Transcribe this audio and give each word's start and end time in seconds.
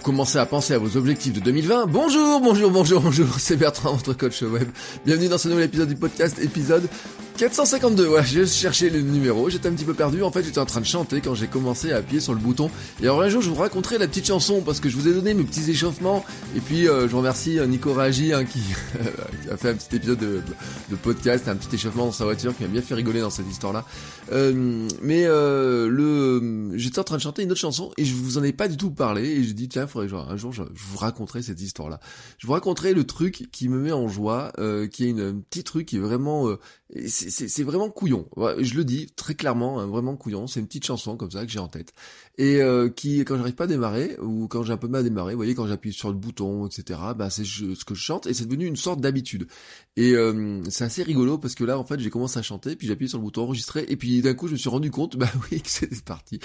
Vous 0.00 0.06
commencez 0.06 0.38
à 0.38 0.46
penser 0.46 0.72
à 0.72 0.78
vos 0.78 0.96
objectifs 0.96 1.34
de 1.34 1.40
2020. 1.40 1.84
Bonjour, 1.84 2.40
bonjour, 2.40 2.70
bonjour, 2.70 3.02
bonjour. 3.02 3.26
C'est 3.38 3.56
Bertrand, 3.56 3.92
votre 3.92 4.14
coach 4.14 4.40
web. 4.40 4.66
Bienvenue 5.04 5.28
dans 5.28 5.36
ce 5.36 5.46
nouvel 5.46 5.66
épisode 5.66 5.90
du 5.90 5.94
podcast, 5.94 6.38
épisode 6.42 6.88
452, 7.40 8.06
ouais, 8.06 8.22
j'ai 8.22 8.46
cherché 8.46 8.90
le 8.90 9.00
numéro, 9.00 9.48
j'étais 9.48 9.66
un 9.66 9.72
petit 9.72 9.86
peu 9.86 9.94
perdu, 9.94 10.22
en 10.22 10.30
fait 10.30 10.42
j'étais 10.42 10.58
en 10.58 10.66
train 10.66 10.82
de 10.82 10.84
chanter 10.84 11.22
quand 11.22 11.34
j'ai 11.34 11.46
commencé 11.46 11.90
à 11.90 11.96
appuyer 11.96 12.20
sur 12.20 12.34
le 12.34 12.38
bouton. 12.38 12.70
Et 13.00 13.04
alors 13.04 13.22
un 13.22 13.30
jour 13.30 13.40
je 13.40 13.48
vous 13.48 13.54
raconterai 13.54 13.96
la 13.96 14.06
petite 14.06 14.26
chanson 14.26 14.60
parce 14.60 14.78
que 14.78 14.90
je 14.90 14.96
vous 14.98 15.08
ai 15.08 15.14
donné 15.14 15.32
mes 15.32 15.44
petits 15.44 15.70
échauffements. 15.70 16.22
Et 16.54 16.60
puis 16.60 16.86
euh, 16.86 17.08
je 17.08 17.16
remercie 17.16 17.58
euh, 17.58 17.66
Nico 17.66 17.94
Ragi 17.94 18.34
hein, 18.34 18.44
qui, 18.44 18.60
a 19.50 19.56
fait 19.56 19.70
un 19.70 19.74
petit 19.74 19.96
épisode 19.96 20.18
de, 20.18 20.96
podcast, 20.96 21.48
un 21.48 21.56
petit 21.56 21.76
échauffement 21.76 22.04
dans 22.04 22.12
sa 22.12 22.24
voiture 22.24 22.54
qui 22.54 22.64
m'a 22.64 22.68
bien 22.68 22.82
fait 22.82 22.94
rigoler 22.94 23.22
dans 23.22 23.30
cette 23.30 23.50
histoire-là. 23.50 23.86
Euh, 24.32 24.86
mais 25.00 25.24
euh, 25.24 25.88
le, 25.88 26.76
j'étais 26.76 26.98
en 26.98 27.04
train 27.04 27.16
de 27.16 27.22
chanter 27.22 27.42
une 27.42 27.50
autre 27.50 27.60
chanson 27.60 27.90
et 27.96 28.04
je 28.04 28.14
vous 28.14 28.36
en 28.36 28.44
ai 28.44 28.52
pas 28.52 28.68
du 28.68 28.76
tout 28.76 28.90
parlé 28.90 29.24
et 29.24 29.44
j'ai 29.44 29.54
dit 29.54 29.68
tiens, 29.70 29.86
faudrait 29.86 30.14
un 30.14 30.36
jour 30.36 30.52
je, 30.52 30.62
vous 30.62 30.98
raconterai 30.98 31.40
cette 31.40 31.62
histoire-là. 31.62 32.00
Je 32.36 32.46
vous 32.46 32.52
raconterai 32.52 32.92
le 32.92 33.04
truc 33.04 33.48
qui 33.50 33.70
me 33.70 33.78
met 33.78 33.92
en 33.92 34.08
joie, 34.08 34.52
euh, 34.58 34.86
qui 34.86 35.08
est 35.08 35.18
un 35.18 35.36
petit 35.36 35.64
truc 35.64 35.86
qui 35.86 35.96
est 35.96 36.00
vraiment 36.00 36.54
c'est 37.06 37.29
vraiment 37.62 37.90
couillon. 37.90 38.28
je 38.58 38.74
le 38.74 38.84
dis 38.84 39.08
très 39.16 39.34
clairement, 39.34 39.80
hein, 39.80 39.86
vraiment 39.86 40.16
couillon. 40.16 40.46
C'est 40.46 40.60
une 40.60 40.66
petite 40.66 40.84
chanson 40.84 41.16
comme 41.16 41.30
ça 41.30 41.44
que 41.44 41.52
j'ai 41.52 41.58
en 41.58 41.68
tête 41.68 41.92
et 42.40 42.62
euh, 42.62 42.88
qui, 42.88 43.18
quand 43.18 43.36
j'arrive 43.36 43.54
pas 43.54 43.64
à 43.64 43.66
démarrer 43.66 44.16
ou 44.22 44.48
quand 44.48 44.62
j'ai 44.62 44.72
un 44.72 44.78
peu 44.78 44.88
mal 44.88 45.00
à 45.00 45.04
démarrer, 45.04 45.34
vous 45.34 45.38
voyez, 45.38 45.54
quand 45.54 45.66
j'appuie 45.66 45.92
sur 45.92 46.08
le 46.08 46.14
bouton, 46.14 46.66
etc. 46.66 46.98
Bah 47.14 47.28
c'est 47.28 47.44
ce 47.44 47.84
que 47.84 47.94
je 47.94 48.00
chante 48.00 48.26
et 48.26 48.32
c'est 48.32 48.46
devenu 48.46 48.64
une 48.64 48.76
sorte 48.76 48.98
d'habitude. 48.98 49.46
Et 49.98 50.14
euh, 50.14 50.62
c'est 50.70 50.84
assez 50.84 51.02
rigolo 51.02 51.36
parce 51.36 51.54
que 51.54 51.64
là, 51.64 51.78
en 51.78 51.84
fait, 51.84 52.00
j'ai 52.00 52.08
commencé 52.08 52.38
à 52.38 52.42
chanter, 52.42 52.76
puis 52.76 52.86
j'ai 52.86 52.94
appuyé 52.94 53.10
sur 53.10 53.18
le 53.18 53.24
bouton 53.24 53.42
enregistrer 53.42 53.84
et 53.88 53.96
puis 53.96 54.22
d'un 54.22 54.32
coup, 54.32 54.46
je 54.46 54.52
me 54.52 54.56
suis 54.56 54.70
rendu 54.70 54.90
compte, 54.90 55.16
bah 55.18 55.30
oui, 55.52 55.60
que 55.60 55.68
c'était 55.68 55.94
parti. 55.96 56.40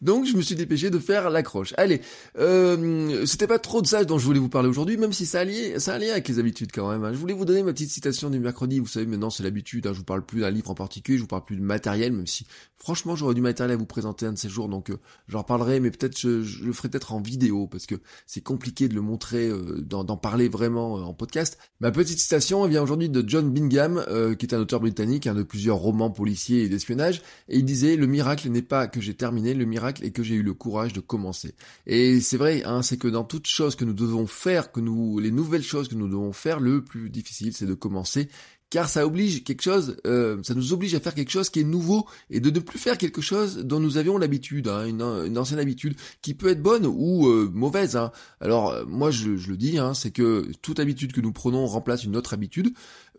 Donc 0.00 0.24
je 0.24 0.36
me 0.36 0.42
suis 0.42 0.54
dépêché 0.54 0.88
de 0.88 1.00
faire 1.00 1.30
l'accroche. 1.30 1.74
Allez, 1.76 2.00
euh, 2.38 3.26
c'était 3.26 3.48
pas 3.48 3.58
trop 3.58 3.82
de 3.82 3.88
ça 3.88 4.04
dont 4.04 4.18
je 4.18 4.26
voulais 4.26 4.38
vous 4.38 4.48
parler 4.48 4.68
aujourd'hui, 4.68 4.98
même 4.98 5.12
si 5.12 5.26
ça 5.26 5.40
alliait, 5.40 5.80
ça 5.80 5.94
alliait 5.94 6.12
avec 6.12 6.28
les 6.28 6.38
habitudes 6.38 6.70
quand 6.72 6.88
même. 6.88 7.02
Hein. 7.02 7.12
Je 7.12 7.18
voulais 7.18 7.34
vous 7.34 7.44
donner 7.44 7.64
ma 7.64 7.72
petite 7.72 7.90
citation 7.90 8.30
du 8.30 8.38
mercredi. 8.38 8.78
Vous 8.78 8.86
savez, 8.86 9.06
maintenant 9.06 9.30
c'est 9.30 9.42
l'habitude. 9.42 9.88
Hein, 9.88 9.94
je 9.94 9.98
vous 9.98 10.04
parle 10.04 10.22
plus 10.30 10.40
d'un 10.40 10.50
livre 10.50 10.70
en 10.70 10.74
particulier, 10.74 11.18
je 11.18 11.22
vous 11.22 11.28
parle 11.28 11.44
plus 11.44 11.56
de 11.56 11.62
matériel, 11.62 12.12
même 12.12 12.26
si 12.26 12.46
franchement 12.76 13.16
j'aurais 13.16 13.34
du 13.34 13.40
matériel 13.40 13.74
à 13.74 13.76
vous 13.76 13.84
présenter 13.84 14.26
un 14.26 14.32
de 14.32 14.38
ces 14.38 14.48
jours, 14.48 14.68
donc 14.68 14.90
euh, 14.90 14.98
j'en 15.28 15.42
parlerai, 15.42 15.80
mais 15.80 15.90
peut-être 15.90 16.16
je, 16.18 16.64
le 16.64 16.72
ferai 16.72 16.88
peut-être 16.88 17.12
en 17.12 17.20
vidéo 17.20 17.66
parce 17.66 17.86
que 17.86 17.96
c'est 18.26 18.40
compliqué 18.40 18.88
de 18.88 18.94
le 18.94 19.00
montrer, 19.00 19.48
euh, 19.48 19.80
d'en 19.80 20.16
parler 20.16 20.48
vraiment 20.48 20.98
euh, 20.98 21.02
en 21.02 21.12
podcast. 21.12 21.58
Ma 21.80 21.90
petite 21.90 22.18
citation 22.20 22.64
vient 22.66 22.82
aujourd'hui 22.82 23.08
de 23.08 23.24
John 23.26 23.50
Bingham, 23.50 24.04
qui 24.38 24.46
est 24.46 24.54
un 24.54 24.60
auteur 24.60 24.80
britannique, 24.80 25.26
un 25.26 25.34
de 25.34 25.42
plusieurs 25.42 25.78
romans 25.78 26.10
policiers 26.10 26.62
et 26.62 26.68
d'espionnage, 26.68 27.22
et 27.48 27.58
il 27.58 27.64
disait 27.64 27.96
le 27.96 28.06
miracle 28.06 28.48
n'est 28.48 28.62
pas 28.62 28.86
que 28.86 29.00
j'ai 29.00 29.14
terminé, 29.14 29.52
le 29.52 29.64
miracle 29.64 30.04
est 30.04 30.12
que 30.12 30.22
j'ai 30.22 30.36
eu 30.36 30.42
le 30.42 30.54
courage 30.54 30.92
de 30.92 31.00
commencer. 31.00 31.54
Et 31.86 32.20
c'est 32.20 32.36
vrai, 32.36 32.62
hein, 32.64 32.82
c'est 32.82 32.98
que 32.98 33.08
dans 33.08 33.24
toute 33.24 33.46
chose 33.46 33.74
que 33.74 33.84
nous 33.84 33.92
devons 33.92 34.26
faire, 34.26 34.70
que 34.70 34.80
nous, 34.80 35.18
les 35.18 35.32
nouvelles 35.32 35.64
choses 35.64 35.88
que 35.88 35.96
nous 35.96 36.08
devons 36.08 36.32
faire, 36.32 36.60
le 36.60 36.84
plus 36.84 37.10
difficile 37.10 37.52
c'est 37.52 37.66
de 37.66 37.74
commencer 37.74 38.28
car 38.70 38.88
ça 38.88 39.04
oblige 39.04 39.42
quelque 39.42 39.62
chose, 39.62 39.96
euh, 40.06 40.40
ça 40.44 40.54
nous 40.54 40.72
oblige 40.72 40.94
à 40.94 41.00
faire 41.00 41.14
quelque 41.14 41.30
chose 41.30 41.50
qui 41.50 41.60
est 41.60 41.64
nouveau 41.64 42.06
et 42.30 42.38
de 42.38 42.50
ne 42.50 42.60
plus 42.60 42.78
faire 42.78 42.96
quelque 42.96 43.20
chose 43.20 43.58
dont 43.58 43.80
nous 43.80 43.98
avions 43.98 44.16
l'habitude, 44.16 44.68
hein, 44.68 44.86
une, 44.86 45.02
ancienne 45.36 45.58
habitude 45.58 45.96
qui 46.22 46.34
peut 46.34 46.48
être 46.48 46.62
bonne 46.62 46.86
ou 46.86 47.28
euh, 47.28 47.50
mauvaise. 47.52 47.96
Hein. 47.96 48.12
Alors 48.40 48.70
euh, 48.70 48.84
moi 48.86 49.10
je, 49.10 49.30
le 49.30 49.56
dis, 49.56 49.78
hein, 49.78 49.92
c'est 49.92 50.12
que 50.12 50.46
toute 50.62 50.78
habitude 50.78 51.12
que 51.12 51.20
nous 51.20 51.32
prenons 51.32 51.66
remplace 51.66 52.04
une 52.04 52.16
autre 52.16 52.32
habitude 52.32 52.72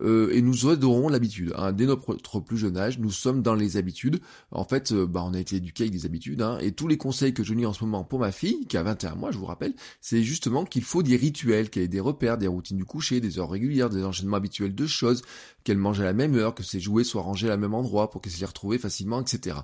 et 0.04 0.42
nous 0.42 0.68
adorons 0.68 1.08
l'habitude. 1.08 1.54
Dès 1.74 1.86
notre 1.86 2.40
plus 2.40 2.58
jeune 2.58 2.76
âge, 2.76 2.98
nous 2.98 3.12
sommes 3.12 3.40
dans 3.40 3.54
les 3.54 3.76
habitudes. 3.76 4.20
En 4.50 4.64
fait, 4.64 4.92
bah, 4.92 5.22
on 5.24 5.32
a 5.32 5.38
été 5.38 5.56
éduqué 5.56 5.84
avec 5.84 5.92
des 5.92 6.06
habitudes 6.06 6.44
et 6.60 6.72
tous 6.72 6.88
les 6.88 6.96
conseils 6.96 7.34
que 7.34 7.44
je 7.44 7.54
lis 7.54 7.66
en 7.66 7.72
ce 7.72 7.84
moment 7.84 8.02
pour 8.02 8.18
ma 8.18 8.32
fille 8.32 8.66
qui 8.66 8.76
a 8.76 8.82
21 8.82 9.14
mois, 9.14 9.30
je 9.30 9.38
vous 9.38 9.44
rappelle, 9.44 9.74
c'est 10.00 10.24
justement 10.24 10.64
qu'il 10.64 10.82
faut 10.82 11.04
des 11.04 11.14
rituels, 11.14 11.70
qu'il 11.70 11.82
y 11.82 11.84
ait 11.84 11.88
des 11.88 12.00
repères, 12.00 12.36
des 12.36 12.48
routines 12.48 12.78
du 12.78 12.84
coucher, 12.84 13.20
des 13.20 13.38
heures 13.38 13.50
régulières, 13.50 13.90
des 13.90 14.02
enchaînements 14.02 14.38
habituels 14.38 14.74
de 14.74 14.86
choses 14.86 15.22
qu'elle 15.64 15.78
mange 15.78 16.00
à 16.00 16.04
la 16.04 16.12
même 16.12 16.34
heure, 16.34 16.54
que 16.54 16.62
ses 16.62 16.80
jouets 16.80 17.04
soient 17.04 17.22
rangés 17.22 17.46
à 17.46 17.50
la 17.50 17.56
même 17.56 17.74
endroit 17.74 18.10
pour 18.10 18.20
qu'elle 18.20 18.32
les 18.38 18.46
retrouve 18.46 18.76
facilement, 18.78 19.20
etc. 19.20 19.56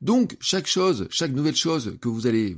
Donc, 0.00 0.36
chaque 0.40 0.66
chose, 0.66 1.06
chaque 1.10 1.32
nouvelle 1.32 1.56
chose 1.56 1.96
que 2.00 2.08
vous 2.08 2.26
allez 2.26 2.56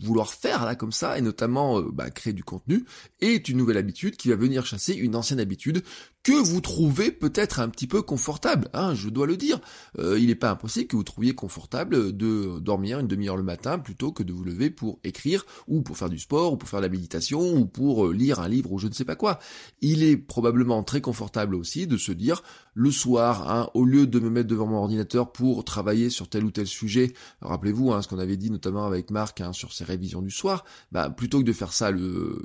vouloir 0.00 0.32
faire 0.32 0.64
là 0.64 0.74
comme 0.74 0.92
ça, 0.92 1.18
et 1.18 1.20
notamment 1.20 1.78
euh, 1.78 1.90
bah, 1.92 2.10
créer 2.10 2.32
du 2.32 2.44
contenu, 2.44 2.84
est 3.20 3.48
une 3.48 3.58
nouvelle 3.58 3.76
habitude 3.76 4.16
qui 4.16 4.28
va 4.28 4.36
venir 4.36 4.64
chasser 4.64 4.94
une 4.94 5.14
ancienne 5.14 5.40
habitude 5.40 5.82
que 6.22 6.32
vous 6.32 6.60
trouvez 6.60 7.10
peut-être 7.10 7.58
un 7.58 7.68
petit 7.68 7.86
peu 7.86 8.00
confortable, 8.02 8.68
hein, 8.74 8.94
je 8.94 9.08
dois 9.08 9.26
le 9.26 9.36
dire. 9.36 9.60
Euh, 9.98 10.18
il 10.18 10.28
n'est 10.28 10.36
pas 10.36 10.50
impossible 10.50 10.86
que 10.86 10.96
vous 10.96 11.02
trouviez 11.02 11.34
confortable 11.34 12.16
de 12.16 12.60
dormir 12.60 13.00
une 13.00 13.08
demi-heure 13.08 13.36
le 13.36 13.42
matin 13.42 13.78
plutôt 13.78 14.12
que 14.12 14.22
de 14.22 14.32
vous 14.32 14.44
lever 14.44 14.70
pour 14.70 15.00
écrire, 15.02 15.44
ou 15.66 15.82
pour 15.82 15.96
faire 15.96 16.08
du 16.08 16.18
sport, 16.18 16.52
ou 16.52 16.56
pour 16.56 16.68
faire 16.68 16.80
de 16.80 16.86
la 16.86 16.92
méditation, 16.92 17.40
ou 17.54 17.66
pour 17.66 18.06
euh, 18.06 18.12
lire 18.12 18.38
un 18.38 18.48
livre, 18.48 18.72
ou 18.72 18.78
je 18.78 18.86
ne 18.86 18.92
sais 18.92 19.04
pas 19.04 19.16
quoi. 19.16 19.40
Il 19.80 20.04
est 20.04 20.16
probablement 20.16 20.82
très 20.84 21.00
confortable 21.00 21.56
aussi 21.56 21.86
de 21.86 21.96
se 21.96 22.12
dire, 22.12 22.42
le 22.74 22.90
soir, 22.90 23.50
hein, 23.50 23.68
au 23.74 23.84
lieu 23.84 24.06
de 24.06 24.20
me 24.20 24.30
mettre 24.30 24.48
devant 24.48 24.66
mon 24.66 24.76
ordinateur 24.76 25.32
pour 25.32 25.64
travailler 25.64 26.08
sur 26.08 26.28
tel 26.28 26.44
ou 26.44 26.50
tel 26.50 26.66
sujet, 26.66 27.12
rappelez-vous 27.40 27.92
hein, 27.92 28.00
ce 28.00 28.08
qu'on 28.08 28.18
avait 28.18 28.36
dit 28.36 28.50
notamment 28.50 28.86
avec 28.86 29.10
Marc 29.10 29.40
hein, 29.40 29.52
sur 29.52 29.72
ses 29.72 29.84
révisions 29.84 30.22
du 30.22 30.30
soir, 30.30 30.64
bah, 30.92 31.10
plutôt 31.10 31.40
que 31.40 31.44
de 31.44 31.52
faire 31.52 31.72
ça, 31.72 31.92
de, 31.92 32.42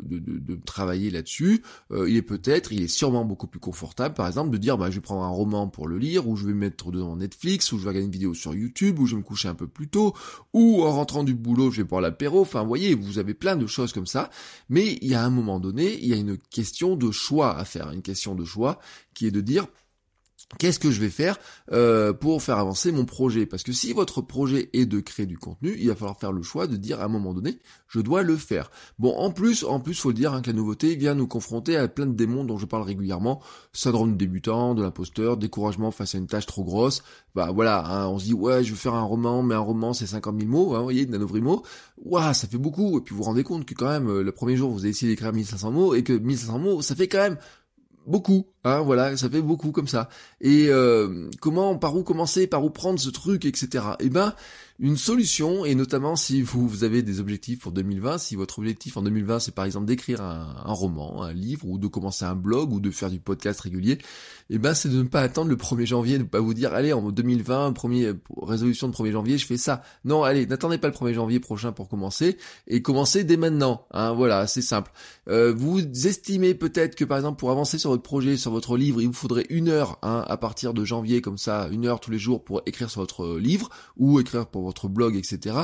travailler 0.65 1.11
là-dessus, 1.11 1.63
euh, 1.91 2.09
il 2.09 2.17
est 2.17 2.21
peut-être, 2.21 2.73
il 2.73 2.81
est 2.81 2.87
sûrement 2.87 3.23
beaucoup 3.23 3.47
plus 3.47 3.59
par 4.15 4.27
exemple, 4.27 4.49
de 4.49 4.57
dire 4.57 4.77
bah, 4.77 4.89
je 4.89 4.95
vais 4.95 5.01
prendre 5.01 5.23
un 5.23 5.29
roman 5.29 5.67
pour 5.67 5.87
le 5.87 5.97
lire, 5.97 6.27
ou 6.27 6.35
je 6.35 6.45
vais 6.45 6.53
mettre 6.53 6.91
devant 6.91 7.15
Netflix, 7.15 7.71
ou 7.71 7.77
je 7.77 7.83
vais 7.83 7.89
regarder 7.89 8.05
une 8.05 8.11
vidéo 8.11 8.33
sur 8.33 8.53
YouTube, 8.53 8.99
ou 8.99 9.05
je 9.05 9.15
vais 9.15 9.21
me 9.21 9.25
coucher 9.25 9.47
un 9.47 9.55
peu 9.55 9.67
plus 9.67 9.87
tôt, 9.87 10.13
ou 10.53 10.83
en 10.83 10.91
rentrant 10.91 11.23
du 11.23 11.33
boulot, 11.33 11.71
je 11.71 11.77
vais 11.77 11.87
boire 11.87 12.01
l'apéro. 12.01 12.41
Enfin, 12.41 12.63
voyez, 12.63 12.93
vous 12.95 13.19
avez 13.19 13.33
plein 13.33 13.55
de 13.55 13.67
choses 13.67 13.93
comme 13.93 14.07
ça. 14.07 14.29
Mais 14.69 14.97
il 15.01 15.07
y 15.09 15.15
a 15.15 15.23
un 15.23 15.29
moment 15.29 15.59
donné, 15.59 15.97
il 15.99 16.07
y 16.07 16.13
a 16.13 16.17
une 16.17 16.37
question 16.37 16.95
de 16.95 17.11
choix 17.11 17.57
à 17.57 17.65
faire, 17.65 17.91
une 17.91 18.01
question 18.01 18.35
de 18.35 18.45
choix 18.45 18.79
qui 19.13 19.27
est 19.27 19.31
de 19.31 19.41
dire 19.41 19.67
Qu'est-ce 20.59 20.79
que 20.79 20.91
je 20.91 21.01
vais 21.01 21.09
faire 21.09 21.37
euh, 21.73 22.13
pour 22.13 22.41
faire 22.41 22.57
avancer 22.57 22.93
mon 22.93 23.03
projet? 23.03 23.45
Parce 23.45 23.63
que 23.63 23.73
si 23.73 23.91
votre 23.91 24.21
projet 24.21 24.69
est 24.71 24.85
de 24.85 25.01
créer 25.01 25.25
du 25.25 25.37
contenu, 25.37 25.75
il 25.77 25.89
va 25.89 25.95
falloir 25.95 26.17
faire 26.17 26.31
le 26.31 26.41
choix 26.41 26.67
de 26.67 26.77
dire 26.77 27.01
à 27.01 27.03
un 27.03 27.09
moment 27.09 27.33
donné, 27.33 27.59
je 27.89 27.99
dois 27.99 28.23
le 28.23 28.37
faire. 28.37 28.71
Bon, 28.97 29.13
en 29.17 29.29
plus, 29.29 29.65
en 29.65 29.81
plus, 29.81 29.99
faut 29.99 30.13
dire 30.13 30.33
hein, 30.33 30.41
que 30.41 30.47
la 30.47 30.55
nouveauté 30.55 30.95
vient 30.95 31.15
nous 31.15 31.27
confronter 31.27 31.75
à 31.75 31.89
plein 31.89 32.05
de 32.05 32.13
démons 32.13 32.45
dont 32.45 32.57
je 32.57 32.65
parle 32.65 32.83
régulièrement 32.83 33.41
syndrome 33.73 34.13
de 34.13 34.17
débutant, 34.17 34.73
de 34.73 34.81
l'imposteur, 34.83 35.35
découragement 35.35 35.91
face 35.91 36.15
à 36.15 36.17
une 36.17 36.27
tâche 36.27 36.45
trop 36.45 36.63
grosse. 36.63 37.03
Bah 37.35 37.51
voilà, 37.53 37.85
hein, 37.85 38.07
on 38.07 38.17
se 38.17 38.23
dit 38.23 38.33
ouais, 38.33 38.63
je 38.63 38.71
vais 38.71 38.79
faire 38.79 38.95
un 38.95 39.03
roman, 39.03 39.43
mais 39.43 39.53
un 39.53 39.59
roman 39.59 39.91
c'est 39.91 40.07
50 40.07 40.39
000 40.39 40.49
mots, 40.49 40.75
hein, 40.75 40.77
vous 40.77 40.83
voyez, 40.83 41.05
nanovrimo. 41.07 41.63
Waouh, 41.97 42.33
ça 42.33 42.47
fait 42.47 42.57
beaucoup. 42.57 42.97
Et 42.97 43.01
puis 43.01 43.13
vous 43.13 43.17
vous 43.17 43.25
rendez 43.25 43.43
compte 43.43 43.65
que 43.65 43.73
quand 43.73 43.89
même, 43.89 44.21
le 44.21 44.31
premier 44.31 44.55
jour 44.55 44.71
vous 44.71 44.79
avez 44.79 44.89
essayé 44.89 45.11
d'écrire 45.11 45.33
1500 45.33 45.71
mots 45.71 45.93
et 45.93 46.03
que 46.03 46.13
1500 46.13 46.57
mots, 46.57 46.81
ça 46.81 46.95
fait 46.95 47.09
quand 47.09 47.19
même 47.19 47.37
beaucoup, 48.07 48.47
hein, 48.63 48.81
voilà, 48.81 49.15
ça 49.17 49.29
fait 49.29 49.41
beaucoup 49.41 49.71
comme 49.71 49.87
ça. 49.87 50.09
Et 50.41 50.67
euh, 50.69 51.29
comment, 51.41 51.77
par 51.77 51.95
où 51.95 52.03
commencer, 52.03 52.47
par 52.47 52.63
où 52.63 52.69
prendre 52.69 52.99
ce 52.99 53.09
truc, 53.09 53.45
etc. 53.45 53.83
Eh 53.99 54.09
ben, 54.09 54.33
une 54.79 54.95
solution, 54.95 55.65
et 55.65 55.73
notamment 55.73 56.15
si 56.15 56.43
vous, 56.43 56.67
vous, 56.67 56.83
avez 56.83 57.01
des 57.01 57.19
objectifs 57.19 57.59
pour 57.59 57.71
2020, 57.71 58.19
si 58.19 58.35
votre 58.35 58.59
objectif 58.59 58.95
en 58.95 59.01
2020 59.01 59.39
c'est 59.39 59.55
par 59.55 59.65
exemple 59.65 59.87
d'écrire 59.87 60.21
un, 60.21 60.55
un, 60.65 60.71
roman, 60.71 61.23
un 61.23 61.33
livre, 61.33 61.67
ou 61.67 61.79
de 61.79 61.87
commencer 61.87 62.25
un 62.25 62.35
blog, 62.35 62.71
ou 62.71 62.79
de 62.79 62.91
faire 62.91 63.09
du 63.09 63.19
podcast 63.19 63.59
régulier, 63.61 63.97
eh 64.51 64.59
ben 64.59 64.75
c'est 64.75 64.89
de 64.89 64.97
ne 64.97 65.07
pas 65.07 65.21
attendre 65.21 65.49
le 65.49 65.55
1er 65.55 65.85
janvier, 65.85 66.17
de 66.19 66.23
ne 66.23 66.27
pas 66.27 66.39
vous 66.39 66.53
dire, 66.53 66.75
allez, 66.75 66.93
en 66.93 67.09
2020, 67.09 67.73
premier, 67.73 68.11
résolution 68.39 68.87
de 68.87 68.93
1er 68.93 69.11
janvier, 69.11 69.37
je 69.39 69.47
fais 69.47 69.57
ça. 69.57 69.81
Non, 70.05 70.23
allez, 70.23 70.45
n'attendez 70.45 70.77
pas 70.77 70.89
le 70.89 70.93
1er 70.93 71.13
janvier 71.13 71.39
prochain 71.39 71.71
pour 71.71 71.89
commencer, 71.89 72.37
et 72.67 72.83
commencez 72.83 73.23
dès 73.23 73.37
maintenant. 73.37 73.87
Hein, 73.91 74.13
voilà, 74.13 74.45
c'est 74.45 74.61
simple. 74.61 74.91
Euh, 75.27 75.53
vous 75.57 75.79
estimez 75.79 76.53
peut-être 76.53 76.95
que 76.95 77.03
par 77.03 77.17
exemple 77.17 77.39
pour 77.39 77.49
avancer 77.49 77.79
sur 77.79 77.89
votre 77.89 78.03
projet, 78.03 78.37
sur 78.37 78.51
votre 78.51 78.77
livre, 78.77 79.01
il 79.01 79.07
vous 79.07 79.13
faudrait 79.13 79.47
une 79.49 79.69
heure 79.69 79.97
hein, 80.03 80.23
à 80.27 80.37
partir 80.37 80.75
de 80.75 80.85
janvier, 80.85 81.21
comme 81.21 81.39
ça, 81.39 81.67
une 81.71 81.87
heure 81.87 81.99
tous 81.99 82.11
les 82.11 82.19
jours 82.19 82.43
pour 82.43 82.61
écrire 82.67 82.91
sur 82.91 83.01
votre 83.01 83.39
livre, 83.39 83.69
ou 83.97 84.19
écrire 84.19 84.45
pour 84.45 84.66
votre 84.67 84.87
blog, 84.87 85.15
etc. 85.15 85.55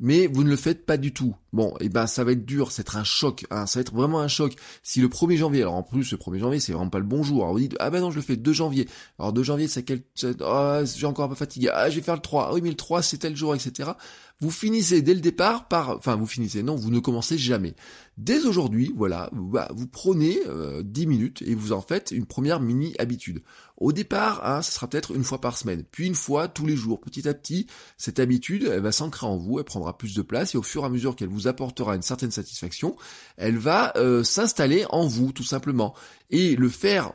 Mais 0.00 0.26
vous 0.26 0.44
ne 0.44 0.50
le 0.50 0.56
faites 0.56 0.86
pas 0.86 0.96
du 0.96 1.12
tout. 1.12 1.34
Bon, 1.54 1.70
et 1.80 1.86
eh 1.86 1.88
ben 1.88 2.06
ça 2.06 2.24
va 2.24 2.32
être 2.32 2.44
dur, 2.44 2.70
ça 2.70 2.82
va 2.82 2.82
être 2.82 2.96
un 2.96 3.04
choc, 3.04 3.46
hein, 3.50 3.66
ça 3.66 3.78
va 3.78 3.82
être 3.82 3.94
vraiment 3.94 4.20
un 4.20 4.28
choc. 4.28 4.54
Si 4.82 5.00
le 5.00 5.08
1er 5.08 5.36
janvier, 5.36 5.62
alors 5.62 5.74
en 5.74 5.82
plus 5.82 6.10
le 6.12 6.18
1er 6.18 6.38
janvier 6.38 6.60
c'est 6.60 6.72
vraiment 6.72 6.90
pas 6.90 6.98
le 6.98 7.04
bon 7.04 7.22
jour, 7.22 7.42
alors 7.42 7.54
vous 7.54 7.60
dites 7.60 7.76
ah 7.80 7.90
ben 7.90 8.00
non 8.00 8.10
je 8.10 8.16
le 8.16 8.22
fais 8.22 8.36
2 8.36 8.52
janvier, 8.52 8.88
alors 9.18 9.32
2 9.32 9.42
janvier 9.42 9.68
c'est 9.68 9.84
quel, 9.84 10.02
oh, 10.40 10.80
j'ai 10.84 11.06
encore 11.06 11.26
un 11.26 11.28
peu 11.28 11.34
fatigué, 11.34 11.70
ah 11.72 11.88
je 11.88 11.96
vais 11.96 12.02
faire 12.02 12.16
le 12.16 12.20
3, 12.20 12.48
ah 12.50 12.54
oui 12.54 12.60
mais 12.60 12.70
le 12.70 12.76
3 12.76 13.02
c'est 13.02 13.18
tel 13.18 13.36
jour, 13.36 13.54
etc. 13.54 13.92
Vous 14.40 14.50
finissez 14.50 15.00
dès 15.00 15.14
le 15.14 15.20
départ 15.20 15.68
par, 15.68 15.90
enfin 15.90 16.16
vous 16.16 16.26
finissez, 16.26 16.62
non, 16.62 16.74
vous 16.74 16.90
ne 16.90 16.98
commencez 16.98 17.38
jamais. 17.38 17.76
Dès 18.18 18.44
aujourd'hui, 18.46 18.92
voilà, 18.96 19.30
bah, 19.32 19.70
vous 19.74 19.86
prenez 19.86 20.40
euh, 20.48 20.82
10 20.84 21.06
minutes 21.06 21.42
et 21.46 21.54
vous 21.54 21.72
en 21.72 21.80
faites 21.80 22.10
une 22.10 22.26
première 22.26 22.60
mini 22.60 22.94
habitude. 22.98 23.42
Au 23.76 23.92
départ, 23.92 24.44
hein, 24.44 24.62
ce 24.62 24.72
sera 24.72 24.88
peut-être 24.88 25.12
une 25.12 25.24
fois 25.24 25.40
par 25.40 25.56
semaine, 25.56 25.84
puis 25.90 26.06
une 26.06 26.14
fois 26.14 26.46
tous 26.48 26.66
les 26.66 26.76
jours. 26.76 27.00
Petit 27.00 27.28
à 27.28 27.34
petit, 27.34 27.66
cette 27.96 28.20
habitude, 28.20 28.68
elle 28.70 28.82
va 28.82 28.92
s'ancrer 28.92 29.26
en 29.26 29.36
vous, 29.36 29.58
elle 29.58 29.64
prendra 29.64 29.96
plus 29.96 30.14
de 30.14 30.22
place 30.22 30.54
et 30.54 30.58
au 30.58 30.62
fur 30.62 30.82
et 30.82 30.86
à 30.86 30.88
mesure 30.88 31.16
qu'elle 31.16 31.28
vous 31.28 31.43
apportera 31.48 31.96
une 31.96 32.02
certaine 32.02 32.30
satisfaction, 32.30 32.96
elle 33.36 33.58
va 33.58 33.92
euh, 33.96 34.22
s'installer 34.24 34.84
en 34.90 35.06
vous, 35.06 35.32
tout 35.32 35.44
simplement. 35.44 35.94
Et 36.30 36.56
le 36.56 36.68
faire 36.68 37.12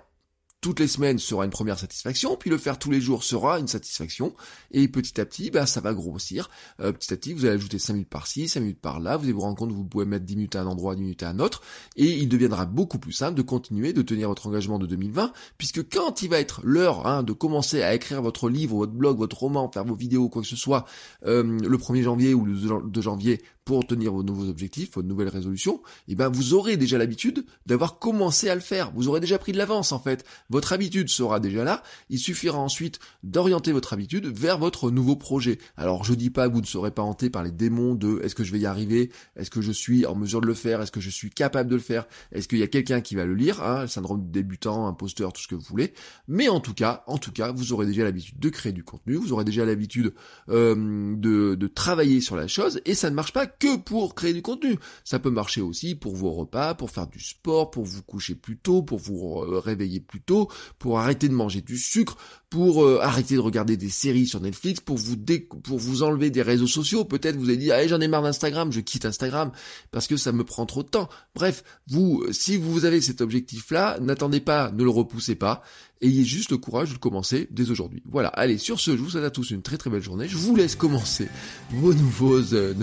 toutes 0.62 0.80
les 0.80 0.88
semaines 0.88 1.20
sera 1.20 1.46
une 1.46 1.52
première 1.52 1.80
satisfaction, 1.80 2.36
puis 2.36 2.50
le 2.50 2.58
faire 2.58 2.78
tous 2.78 2.92
les 2.92 3.00
jours 3.00 3.24
sera 3.24 3.60
une 3.60 3.68
satisfaction, 3.68 4.34
et 4.72 4.88
petit 4.88 5.20
à 5.22 5.26
petit, 5.26 5.52
bah, 5.52 5.66
ça 5.66 5.80
va 5.80 5.94
grossir. 5.94 6.50
Euh, 6.82 6.92
petit 6.92 7.14
à 7.14 7.18
petit, 7.18 7.34
vous 7.34 7.46
allez 7.46 7.56
ajouter 7.56 7.80
5 7.80 7.94
minutes 7.94 8.10
par-ci, 8.10 8.50
5 8.50 8.60
minutes 8.60 8.82
par-là, 8.82 9.16
vous 9.16 9.24
allez 9.24 9.34
vous 9.34 9.40
rendre 9.40 9.56
compte 9.56 9.70
que 9.70 9.76
vous 9.76 9.86
pouvez 9.86 10.06
mettre 10.06 10.26
10 10.26 10.36
minutes 10.36 10.56
à 10.56 10.62
un 10.62 10.66
endroit, 10.66 10.96
10 10.96 11.02
minutes 11.02 11.24
à 11.24 11.30
un 11.30 11.40
autre, 11.40 11.62
et 11.96 12.08
il 12.08 12.28
deviendra 12.28 12.66
beaucoup 12.66 13.00
plus 13.00 13.14
simple 13.14 13.36
de 13.36 13.42
continuer, 13.42 13.94
de 13.94 14.02
tenir 14.02 14.28
votre 14.28 14.48
engagement 14.48 14.80
de 14.80 14.86
2020, 14.86 15.32
puisque 15.58 15.88
quand 15.90 16.22
il 16.22 16.30
va 16.30 16.40
être 16.40 16.62
l'heure 16.64 17.08
hein, 17.08 17.24
de 17.24 17.32
commencer 17.32 17.82
à 17.82 17.94
écrire 17.94 18.22
votre 18.22 18.50
livre, 18.50 18.76
votre 18.76 18.94
blog, 18.94 19.18
votre 19.18 19.38
roman, 19.38 19.72
faire 19.72 19.86
vos 19.86 19.96
vidéos, 19.96 20.28
quoi 20.28 20.42
que 20.42 20.48
ce 20.48 20.58
soit, 20.58 20.86
euh, 21.26 21.44
le 21.44 21.78
1er 21.78 22.04
janvier 22.04 22.34
ou 22.34 22.44
le 22.44 22.56
2 22.90 23.02
janvier, 23.02 23.42
pour 23.70 23.86
tenir 23.86 24.12
vos 24.12 24.24
nouveaux 24.24 24.50
objectifs, 24.50 24.96
vos 24.96 25.04
nouvelles 25.04 25.28
résolutions, 25.28 25.76
et 26.08 26.14
eh 26.14 26.16
ben 26.16 26.30
vous 26.30 26.56
aurez 26.56 26.76
déjà 26.76 26.98
l'habitude 26.98 27.46
d'avoir 27.68 28.00
commencé 28.00 28.50
à 28.50 28.56
le 28.56 28.62
faire. 28.62 28.92
Vous 28.96 29.08
aurez 29.08 29.20
déjà 29.20 29.38
pris 29.38 29.52
de 29.52 29.60
l'avance 29.60 29.92
en 29.92 30.00
fait. 30.00 30.26
Votre 30.50 30.74
habitude 30.74 31.10
sera 31.10 31.40
déjà 31.40 31.64
là. 31.64 31.84
Il 32.10 32.20
suffira 32.20 32.58
ensuite 32.58 33.00
d'orienter 33.24 33.72
votre 33.72 33.94
habitude 33.94 34.26
vers 34.26 34.58
votre 34.58 34.92
nouveau 34.92 35.16
projet. 35.16 35.60
Alors 35.78 36.04
je 36.04 36.14
dis 36.14 36.30
pas 36.30 36.48
que 36.48 36.54
vous 36.54 36.62
ne 36.62 36.66
serez 36.66 36.92
pas 36.92 37.02
hanté 37.02 37.30
par 37.30 37.44
les 37.44 37.52
démons 37.52 37.96
de 37.96 38.20
est-ce 38.24 38.36
que 38.36 38.44
je 38.44 38.52
vais 38.52 38.60
y 38.60 38.66
arriver, 38.66 39.12
est-ce 39.36 39.50
que 39.50 39.62
je 39.62 39.72
suis 39.72 40.06
en 40.06 40.16
mesure 40.16 40.42
de 40.42 40.48
le 40.48 40.54
faire, 40.54 40.82
est-ce 40.82 40.92
que 40.92 41.00
je 41.00 41.10
suis 41.10 41.30
capable 41.30 41.70
de 41.70 41.76
le 41.76 41.82
faire, 41.82 42.08
est-ce 42.32 42.48
qu'il 42.48 42.60
y 42.60 42.64
a 42.64 42.68
quelqu'un 42.68 43.02
qui 43.02 43.16
va 43.16 43.26
le 43.26 43.36
lire, 43.36 43.62
hein, 43.62 43.82
le 43.84 43.88
syndrome 43.88 44.30
débutant, 44.32 44.88
imposteur, 44.88 45.34
tout 45.34 45.42
ce 45.42 45.48
que 45.48 45.56
vous 45.56 45.66
voulez. 45.68 45.94
Mais 46.28 46.50
en 46.50 46.60
tout 46.60 46.74
cas, 46.74 47.04
en 47.08 47.18
tout 47.18 47.32
cas, 47.32 47.52
vous 47.52 47.74
aurez 47.74 47.86
déjà 47.86 48.04
l'habitude 48.04 48.40
de 48.40 48.50
créer 48.50 48.72
du 48.72 48.84
contenu, 48.84 49.16
vous 49.16 49.34
aurez 49.34 49.46
déjà 49.46 49.66
l'habitude 49.66 50.14
euh, 50.50 51.16
de, 51.16 51.56
de 51.56 51.68
travailler 51.68 52.22
sur 52.22 52.36
la 52.36 52.48
chose, 52.48 52.82
et 52.86 52.96
ça 52.96 53.10
ne 53.10 53.16
marche 53.16 53.34
pas 53.34 53.48
que 53.48 53.78
pour 53.78 54.16
créer 54.16 54.34
du 54.34 54.42
contenu. 54.42 54.78
Ça 55.04 55.20
peut 55.20 55.30
marcher 55.30 55.62
aussi 55.62 55.96
pour 55.96 56.16
vos 56.16 56.32
repas, 56.32 56.76
pour 56.76 56.92
faire 56.92 57.08
du 57.08 57.20
sport, 57.20 57.72
pour 57.72 57.86
vous 57.86 58.04
coucher 58.04 58.36
plus 58.36 58.58
tôt, 58.58 58.82
pour 58.82 59.00
vous 59.00 59.42
euh, 59.42 59.60
réveiller 59.60 60.00
plus 60.00 60.22
tôt, 60.22 60.39
pour 60.78 61.00
arrêter 61.00 61.28
de 61.28 61.34
manger 61.34 61.62
du 61.62 61.78
sucre, 61.78 62.18
pour 62.50 62.84
euh, 62.84 63.00
arrêter 63.02 63.36
de 63.36 63.40
regarder 63.40 63.78
des 63.78 63.90
séries 63.90 64.28
sur 64.28 64.42
Netflix, 64.42 64.80
pour 64.80 64.98
vous 64.98 66.04
enlever 66.04 66.30
des 66.30 66.42
réseaux 66.42 66.68
sociaux. 66.68 67.06
Peut-être 67.06 67.36
vous 67.36 67.50
avez 67.50 67.58
dit 67.58 67.72
j'en 67.88 68.02
ai 68.02 68.08
marre 68.08 68.24
d'Instagram, 68.24 68.72
je 68.72 68.80
quitte 68.80 69.06
Instagram 69.06 69.52
parce 69.92 70.08
que 70.08 70.18
ça 70.18 70.32
me 70.32 70.44
prend 70.44 70.66
trop 70.66 70.84
de 70.84 70.90
temps. 70.90 71.10
Bref, 71.36 71.64
vous 71.88 72.26
si 72.32 72.58
vous 72.58 72.86
avez 72.86 73.02
cet 73.02 73.22
objectif 73.22 73.72
là, 73.72 74.00
n'attendez 74.00 74.40
pas, 74.40 74.72
ne 74.72 74.84
le 74.84 74.90
repoussez 74.90 75.36
pas. 75.36 75.64
Ayez 76.02 76.24
juste 76.24 76.52
le 76.52 76.58
courage 76.58 76.90
de 76.90 76.94
le 76.94 77.00
commencer 77.00 77.48
dès 77.52 77.70
aujourd'hui. 77.72 78.02
Voilà, 78.06 78.30
allez, 78.30 78.58
sur 78.58 78.80
ce, 78.80 78.92
je 78.92 79.02
vous 79.02 79.10
souhaite 79.10 79.26
à 79.26 79.32
tous 79.32 79.52
une 79.52 79.62
très 79.62 79.78
très 79.78 79.90
belle 79.90 80.02
journée. 80.02 80.30
Je 80.30 80.38
vous 80.38 80.56
laisse 80.56 80.76
commencer 80.76 81.28
vos, 81.72 81.94
nouveaux, 81.94 82.54
euh, 82.54 82.74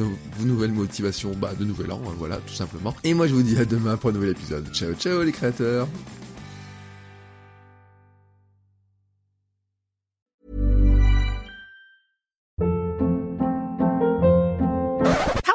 nouvelles 0.40 0.72
motivations, 0.72 1.32
bah, 1.34 1.54
de 1.58 1.64
nouvel 1.64 1.92
an, 1.92 2.02
hein, 2.06 2.14
voilà, 2.18 2.36
tout 2.36 2.54
simplement. 2.54 2.94
Et 3.04 3.14
moi, 3.14 3.26
je 3.26 3.34
vous 3.34 3.42
dis 3.42 3.56
à 3.56 3.64
demain 3.64 3.96
pour 3.96 4.10
un 4.10 4.12
nouvel 4.12 4.30
épisode. 4.30 4.66
Ciao, 4.74 4.92
ciao 4.94 5.22
les 5.22 5.32
créateurs 5.32 5.88